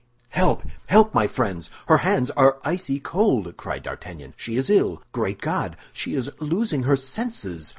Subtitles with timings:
[0.29, 1.69] "Help, help, my friends!
[1.87, 4.33] her hands are icy cold," cried D'Artagnan.
[4.35, 5.03] "She is ill!
[5.11, 7.69] Great God, she is losing her senses!"